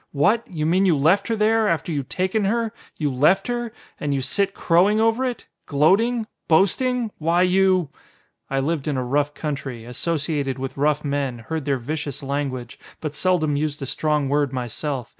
[0.13, 0.47] "What!
[0.49, 1.67] You mean you left her there!
[1.67, 3.71] After you'd taken her, you left her!
[3.99, 5.45] And here you sit crowing over it!
[5.67, 6.25] Gloating!
[6.47, 7.11] Boasting!
[7.19, 7.89] Why you!"
[8.49, 9.85] I lived in a rough country.
[9.85, 15.07] Associated with rough men, heard their vicious language, but seldom used a strong word myself.